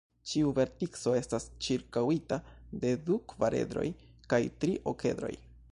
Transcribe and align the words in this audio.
Ĉiu 0.29 0.53
vertico 0.59 1.13
estas 1.17 1.45
ĉirkaŭita 1.65 2.41
de 2.85 2.95
du 3.11 3.19
kvaredroj 3.35 3.87
kaj 4.35 4.43
tri 4.65 4.77
okedroj. 4.93 5.35